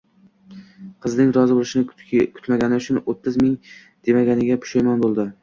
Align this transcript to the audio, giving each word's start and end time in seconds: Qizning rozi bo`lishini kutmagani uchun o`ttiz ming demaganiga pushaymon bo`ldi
Qizning 1.05 1.29
rozi 1.37 1.57
bo`lishini 1.57 2.21
kutmagani 2.39 2.81
uchun 2.81 2.99
o`ttiz 3.15 3.39
ming 3.45 3.53
demaganiga 4.11 4.61
pushaymon 4.67 5.07
bo`ldi 5.07 5.29